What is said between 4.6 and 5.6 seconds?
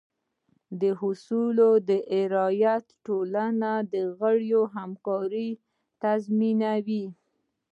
همکارۍ